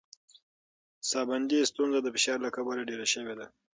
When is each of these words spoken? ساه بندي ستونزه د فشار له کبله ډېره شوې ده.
ساه 1.09 1.25
بندي 1.29 1.59
ستونزه 1.71 1.99
د 2.01 2.07
فشار 2.15 2.37
له 2.45 2.49
کبله 2.55 2.81
ډېره 2.89 3.05
شوې 3.13 3.33
ده. 3.39 3.45